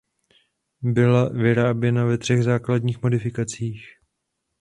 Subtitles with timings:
[0.81, 3.85] Byla vyráběna ve třech základních modifikacích.